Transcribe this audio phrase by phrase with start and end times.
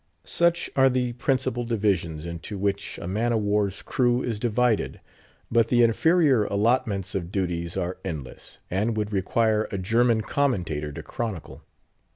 [0.25, 4.99] Such are the principal divisions into which a man of war's crew is divided;
[5.51, 11.03] but the inferior allotments of duties are endless, and would require a German commentator to
[11.03, 11.61] chronicle.